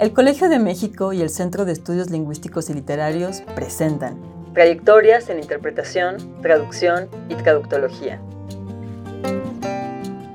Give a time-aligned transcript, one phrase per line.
[0.00, 4.18] El Colegio de México y el Centro de Estudios Lingüísticos y Literarios presentan
[4.54, 8.18] Trayectorias en Interpretación, Traducción y Traductología.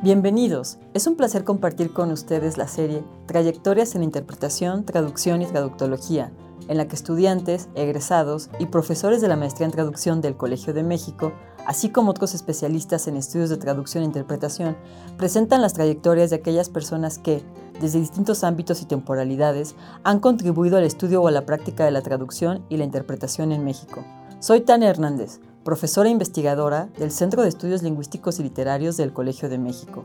[0.04, 6.30] Bienvenidos, es un placer compartir con ustedes la serie Trayectorias en Interpretación, Traducción y Traductología,
[6.68, 10.84] en la que estudiantes, egresados y profesores de la maestría en traducción del Colegio de
[10.84, 11.34] México
[11.66, 14.78] así como otros especialistas en estudios de traducción e interpretación,
[15.18, 17.44] presentan las trayectorias de aquellas personas que,
[17.82, 22.02] desde distintos ámbitos y temporalidades, han contribuido al estudio o a la práctica de la
[22.02, 24.04] traducción y la interpretación en México.
[24.40, 29.50] Soy Tania Hernández, profesora e investigadora del Centro de Estudios Lingüísticos y Literarios del Colegio
[29.50, 30.04] de México.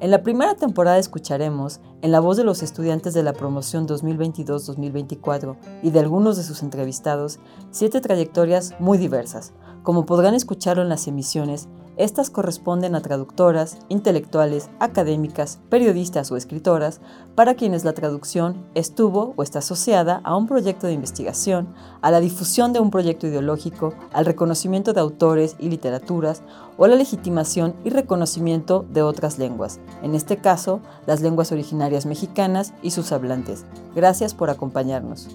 [0.00, 5.58] En la primera temporada escucharemos, en la voz de los estudiantes de la promoción 2022-2024
[5.82, 7.38] y de algunos de sus entrevistados,
[7.70, 11.68] siete trayectorias muy diversas, como podrán escucharlo en las emisiones,
[12.04, 17.00] estas corresponden a traductoras, intelectuales, académicas, periodistas o escritoras,
[17.34, 21.68] para quienes la traducción estuvo o está asociada a un proyecto de investigación,
[22.00, 26.42] a la difusión de un proyecto ideológico, al reconocimiento de autores y literaturas,
[26.78, 32.72] o la legitimación y reconocimiento de otras lenguas, en este caso, las lenguas originarias mexicanas
[32.82, 33.66] y sus hablantes.
[33.94, 35.28] Gracias por acompañarnos.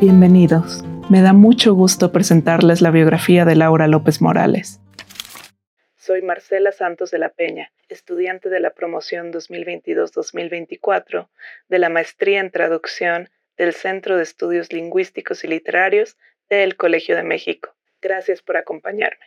[0.00, 0.82] Bienvenidos.
[1.10, 4.80] Me da mucho gusto presentarles la biografía de Laura López Morales.
[5.98, 11.28] Soy Marcela Santos de la Peña, estudiante de la promoción 2022-2024
[11.68, 13.28] de la Maestría en Traducción
[13.58, 16.16] del Centro de Estudios Lingüísticos y Literarios
[16.48, 17.68] del Colegio de México.
[18.00, 19.26] Gracias por acompañarme.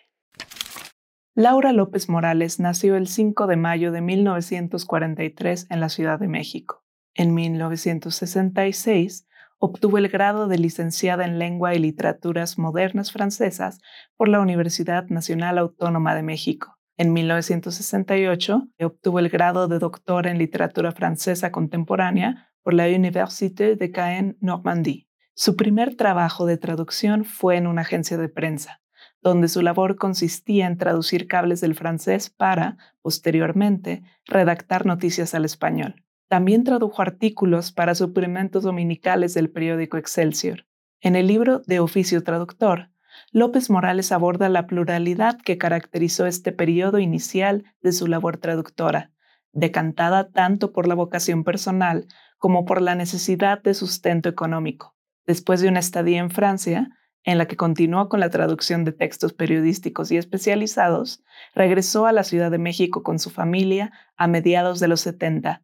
[1.35, 6.83] Laura López Morales nació el 5 de mayo de 1943 en la Ciudad de México.
[7.13, 9.27] En 1966
[9.65, 13.79] obtuvo el grado de licenciada en Lengua y Literaturas Modernas Francesas
[14.17, 16.77] por la Universidad Nacional Autónoma de México.
[16.97, 23.89] En 1968 obtuvo el grado de doctor en Literatura Francesa Contemporánea por la Université de
[23.89, 25.07] Caen, Normandie.
[25.33, 28.81] Su primer trabajo de traducción fue en una agencia de prensa,
[29.21, 36.02] donde su labor consistía en traducir cables del francés para, posteriormente, redactar noticias al español.
[36.33, 40.65] También tradujo artículos para suplementos dominicales del periódico Excelsior.
[40.99, 42.89] En el libro De oficio traductor,
[43.31, 49.11] López Morales aborda la pluralidad que caracterizó este periodo inicial de su labor traductora,
[49.51, 52.07] decantada tanto por la vocación personal
[52.39, 54.95] como por la necesidad de sustento económico.
[55.27, 56.89] Después de una estadía en Francia,
[57.23, 61.23] en la que continuó con la traducción de textos periodísticos y especializados,
[61.53, 65.61] regresó a la Ciudad de México con su familia a mediados de los 70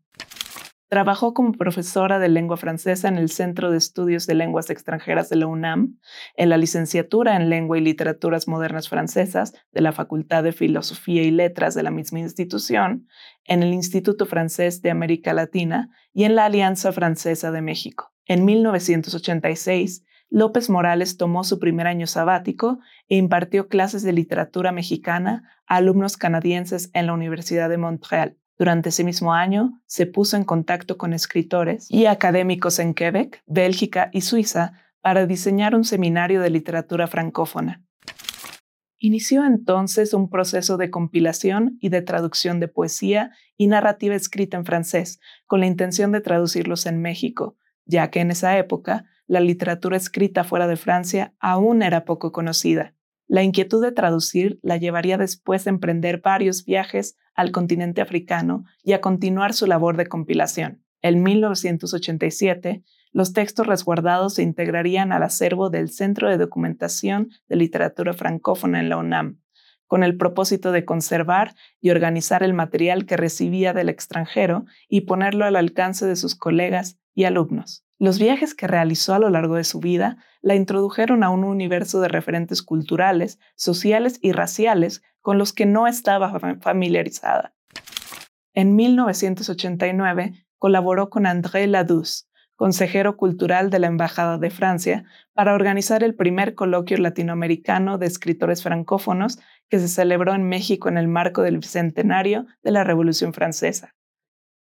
[0.90, 5.36] Trabajó como profesora de lengua francesa en el Centro de Estudios de Lenguas Extranjeras de
[5.36, 6.00] la UNAM,
[6.36, 11.30] en la licenciatura en Lengua y Literaturas Modernas Francesas de la Facultad de Filosofía y
[11.30, 13.08] Letras de la misma institución,
[13.46, 18.12] en el Instituto Francés de América Latina y en la Alianza Francesa de México.
[18.26, 25.44] En 1986, López Morales tomó su primer año sabático e impartió clases de literatura mexicana
[25.68, 28.38] a alumnos canadienses en la Universidad de Montreal.
[28.60, 34.10] Durante ese mismo año, se puso en contacto con escritores y académicos en Quebec, Bélgica
[34.12, 37.86] y Suiza para diseñar un seminario de literatura francófona.
[38.98, 44.66] Inició entonces un proceso de compilación y de traducción de poesía y narrativa escrita en
[44.66, 47.56] francés, con la intención de traducirlos en México,
[47.86, 52.94] ya que en esa época la literatura escrita fuera de Francia aún era poco conocida.
[53.30, 58.94] La inquietud de traducir la llevaría después a emprender varios viajes al continente africano y
[58.94, 60.84] a continuar su labor de compilación.
[61.04, 68.14] En 1987, los textos resguardados se integrarían al acervo del Centro de Documentación de Literatura
[68.14, 69.40] Francófona en la UNAM,
[69.86, 75.46] con el propósito de conservar y organizar el material que recibía del extranjero y ponerlo
[75.46, 77.86] al alcance de sus colegas y alumnos.
[78.02, 82.00] Los viajes que realizó a lo largo de su vida la introdujeron a un universo
[82.00, 87.54] de referentes culturales, sociales y raciales con los que no estaba familiarizada.
[88.54, 92.24] En 1989 colaboró con André Ladouce,
[92.56, 95.04] consejero cultural de la Embajada de Francia,
[95.34, 100.98] para organizar el primer coloquio latinoamericano de escritores francófonos que se celebró en México en
[100.98, 103.94] el marco del bicentenario de la Revolución Francesa.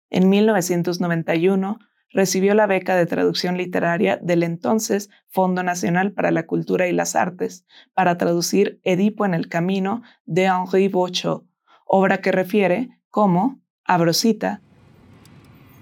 [0.10, 1.80] En 1991
[2.14, 7.16] recibió la beca de traducción literaria del entonces Fondo Nacional para la Cultura y las
[7.16, 11.46] Artes para traducir Edipo en el Camino de Henri Bochot,
[11.86, 14.62] obra que refiere como, abrosita,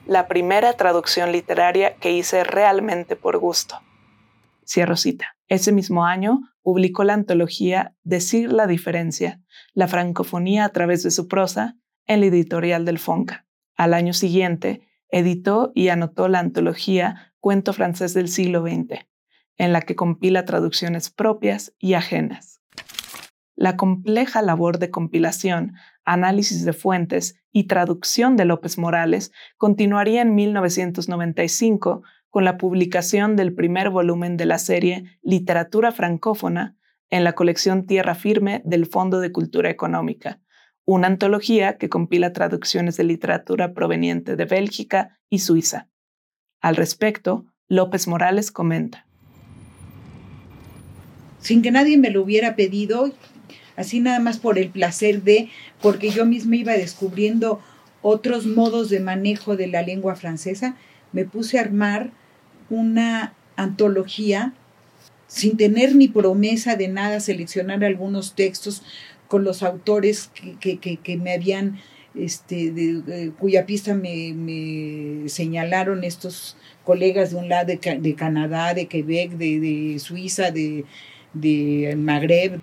[0.05, 3.79] la primera traducción literaria que hice realmente por gusto.
[4.65, 5.37] Cierro cita.
[5.47, 9.41] Ese mismo año publicó la antología Decir la diferencia,
[9.73, 11.75] la francofonía a través de su prosa,
[12.07, 13.45] en la editorial del Fonca.
[13.75, 19.05] Al año siguiente, editó y anotó la antología Cuento francés del siglo XX,
[19.57, 22.61] en la que compila traducciones propias y ajenas.
[23.55, 25.73] La compleja labor de compilación,
[26.05, 33.53] análisis de fuentes y traducción de López Morales continuaría en 1995 con la publicación del
[33.53, 36.77] primer volumen de la serie Literatura Francófona
[37.09, 40.39] en la colección Tierra Firme del Fondo de Cultura Económica,
[40.89, 45.87] una antología que compila traducciones de literatura proveniente de Bélgica y Suiza.
[46.61, 49.05] Al respecto, López Morales comenta.
[51.39, 53.13] Sin que nadie me lo hubiera pedido,
[53.75, 55.49] así nada más por el placer de,
[55.79, 57.61] porque yo misma iba descubriendo
[58.01, 60.75] otros modos de manejo de la lengua francesa,
[61.11, 62.09] me puse a armar
[62.71, 64.55] una antología
[65.27, 68.81] sin tener ni promesa de nada, seleccionar algunos textos
[69.29, 71.79] con los autores que, me habían,
[72.15, 79.31] este, de, cuya pista me, señalaron estos colegas de un lado de, Canadá, de Quebec,
[79.33, 80.83] de, Suiza, de,
[81.33, 82.59] de Magreb.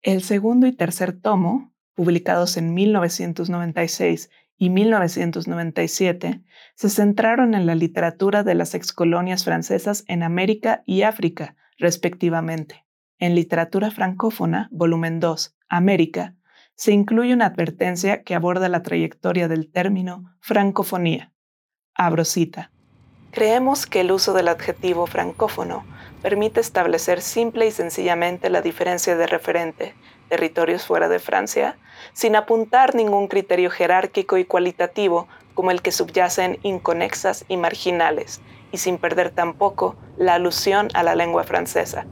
[0.00, 6.40] El segundo y tercer tomo, publicados en 1996 y 1997
[6.76, 12.84] se centraron en la literatura de las excolonias francesas en América y África, respectivamente.
[13.22, 16.34] En Literatura Francófona, volumen 2, América,
[16.74, 21.32] se incluye una advertencia que aborda la trayectoria del término francofonía.
[21.94, 22.72] Abro cita.
[23.30, 25.84] Creemos que el uso del adjetivo francófono
[26.20, 29.94] permite establecer simple y sencillamente la diferencia de referente
[30.28, 31.78] territorios fuera de Francia,
[32.14, 38.40] sin apuntar ningún criterio jerárquico y cualitativo como el que subyacen inconexas y marginales,
[38.72, 42.04] y sin perder tampoco la alusión a la lengua francesa.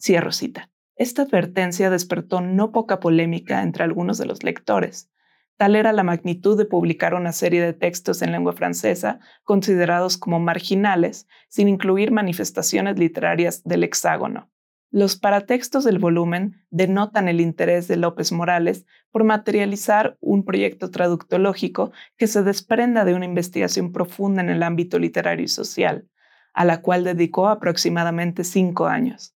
[0.00, 0.70] Cierro cita.
[0.96, 5.10] Esta advertencia despertó no poca polémica entre algunos de los lectores.
[5.58, 10.40] Tal era la magnitud de publicar una serie de textos en lengua francesa considerados como
[10.40, 14.50] marginales, sin incluir manifestaciones literarias del hexágono.
[14.90, 21.92] Los paratextos del volumen denotan el interés de López Morales por materializar un proyecto traductológico
[22.16, 26.08] que se desprenda de una investigación profunda en el ámbito literario y social,
[26.54, 29.36] a la cual dedicó aproximadamente cinco años.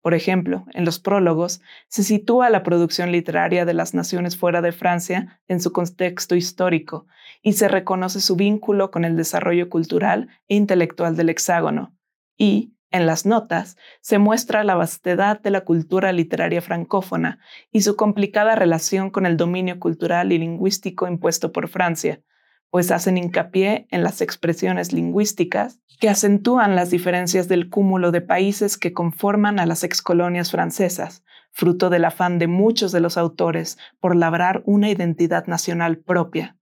[0.00, 4.72] Por ejemplo, en los prólogos se sitúa la producción literaria de las naciones fuera de
[4.72, 7.06] Francia en su contexto histórico
[7.42, 11.96] y se reconoce su vínculo con el desarrollo cultural e intelectual del hexágono,
[12.36, 17.38] y, en las notas se muestra la vastedad de la cultura literaria francófona
[17.70, 22.22] y su complicada relación con el dominio cultural y lingüístico impuesto por Francia,
[22.70, 28.76] pues hacen hincapié en las expresiones lingüísticas que acentúan las diferencias del cúmulo de países
[28.76, 34.14] que conforman a las excolonias francesas, fruto del afán de muchos de los autores por
[34.14, 36.56] labrar una identidad nacional propia.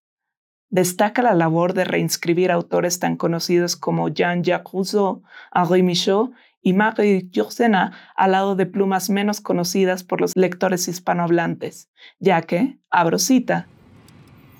[0.70, 5.22] Destaca la labor de reinscribir autores tan conocidos como Jean-Jacques Rousseau,
[5.54, 6.30] Henri Michaud
[6.60, 12.80] y Marie Yourcenar al lado de plumas menos conocidas por los lectores hispanohablantes, ya que,
[12.90, 13.68] abro cita,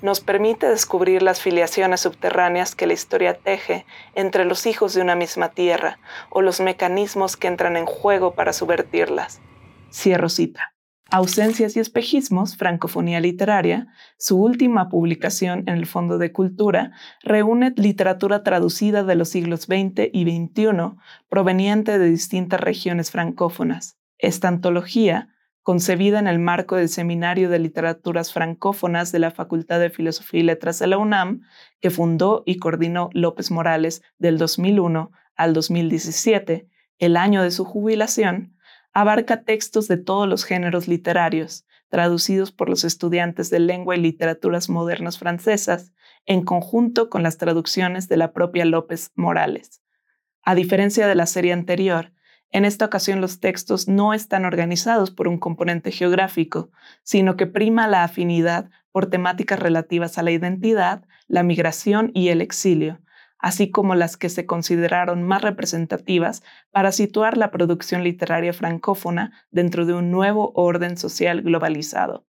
[0.01, 3.85] nos permite descubrir las filiaciones subterráneas que la historia teje
[4.15, 5.99] entre los hijos de una misma tierra
[6.29, 9.41] o los mecanismos que entran en juego para subvertirlas.
[9.91, 10.73] Cierro cita.
[11.09, 16.91] Ausencias y espejismos, Francofonía Literaria, su última publicación en el Fondo de Cultura,
[17.23, 20.97] reúne literatura traducida de los siglos XX y XXI
[21.29, 23.97] proveniente de distintas regiones francófonas.
[24.17, 25.29] Esta antología,
[25.67, 30.43] concebida en el marco del Seminario de Literaturas Francófonas de la Facultad de Filosofía y
[30.43, 31.41] Letras de la UNAM,
[31.81, 36.69] que fundó y coordinó López Morales del 2001 al 2017,
[36.99, 38.55] el año de su jubilación,
[38.93, 44.69] abarca textos de todos los géneros literarios, traducidos por los estudiantes de lengua y literaturas
[44.69, 45.91] modernas francesas,
[46.25, 49.81] en conjunto con las traducciones de la propia López Morales.
[50.43, 52.13] A diferencia de la serie anterior,
[52.51, 56.71] en esta ocasión los textos no están organizados por un componente geográfico,
[57.03, 62.41] sino que prima la afinidad por temáticas relativas a la identidad, la migración y el
[62.41, 63.01] exilio,
[63.37, 69.85] así como las que se consideraron más representativas para situar la producción literaria francófona dentro
[69.85, 72.25] de un nuevo orden social globalizado.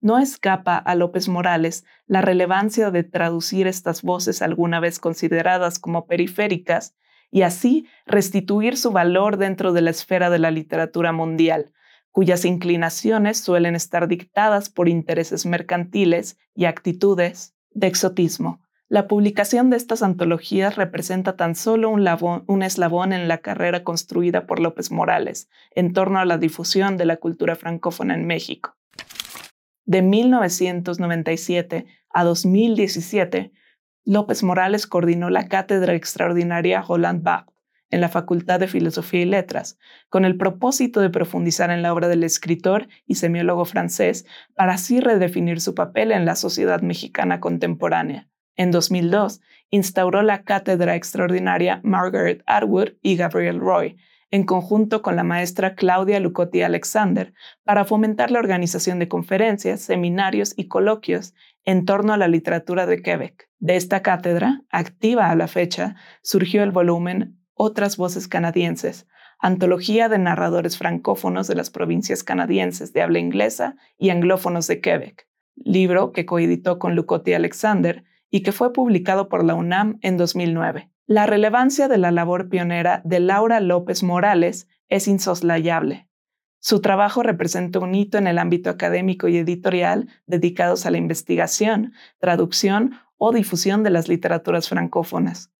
[0.00, 6.06] No escapa a López Morales la relevancia de traducir estas voces alguna vez consideradas como
[6.06, 6.94] periféricas
[7.30, 11.72] y así restituir su valor dentro de la esfera de la literatura mundial,
[12.16, 19.76] cuyas inclinaciones suelen estar dictadas por intereses mercantiles y actitudes de exotismo, La publicación de
[19.76, 25.92] estas antologías representa tan solo un, eslabón en la carrera construida por López Morales en
[25.92, 28.76] torno a la difusión de la cultura francófona en México.
[29.84, 33.52] De 1997 a 2017,
[34.08, 37.56] López Morales coordinó la Cátedra Extraordinaria Roland Barthes
[37.90, 42.06] en la Facultad de Filosofía y Letras, con el propósito de profundizar en la obra
[42.06, 48.28] del escritor y semiólogo francés para así redefinir su papel en la sociedad mexicana contemporánea.
[48.54, 53.96] En 2002, instauró la cátedra extraordinaria Margaret Atwood y Gabriel Roy,
[54.30, 57.34] en conjunto con la maestra Claudia Lucotti Alexander,
[57.64, 61.34] para fomentar la organización de conferencias, seminarios y coloquios
[61.66, 63.50] en torno a la literatura de Quebec.
[63.58, 69.06] De esta cátedra, activa a la fecha, surgió el volumen Otras Voces Canadienses,
[69.38, 75.28] antología de narradores francófonos de las provincias canadienses de habla inglesa y anglófonos de Quebec,
[75.56, 80.90] libro que coeditó con Lucotti Alexander y que fue publicado por la UNAM en 2009.
[81.06, 86.08] La relevancia de la labor pionera de Laura López Morales es insoslayable.
[86.58, 91.92] Su trabajo representa un hito en el ámbito académico y editorial dedicados a la investigación,
[92.18, 95.52] traducción o difusión de las literaturas francófonas.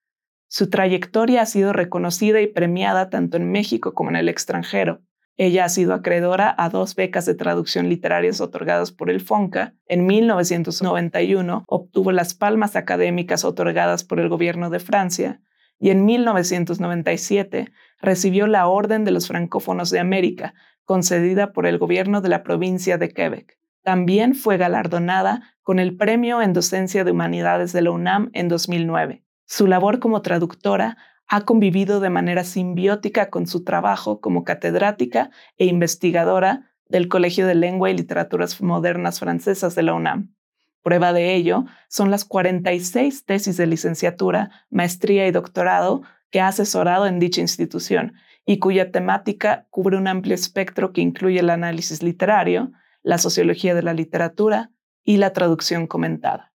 [0.48, 5.02] Su trayectoria ha sido reconocida y premiada tanto en México como en el extranjero,
[5.38, 9.74] ella ha sido acreedora a dos becas de traducción literarias otorgadas por el FONCA.
[9.86, 15.42] En 1991 obtuvo las palmas académicas otorgadas por el gobierno de Francia
[15.78, 20.54] y en 1997 recibió la Orden de los Francófonos de América,
[20.86, 23.58] concedida por el gobierno de la provincia de Quebec.
[23.82, 29.22] También fue galardonada con el Premio en Docencia de Humanidades de la UNAM en 2009.
[29.44, 30.96] Su labor como traductora
[31.28, 37.54] ha convivido de manera simbiótica con su trabajo como catedrática e investigadora del Colegio de
[37.54, 40.34] Lengua y Literaturas Modernas Francesas de la UNAM.
[40.82, 47.06] Prueba de ello son las 46 tesis de licenciatura, maestría y doctorado que ha asesorado
[47.06, 48.14] en dicha institución
[48.44, 53.82] y cuya temática cubre un amplio espectro que incluye el análisis literario, la sociología de
[53.82, 54.70] la literatura
[55.04, 56.52] y la traducción comentada.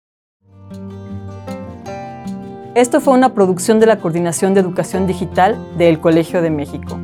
[2.75, 6.99] Esto fue una producción de la Coordinación de Educación Digital del Colegio de México.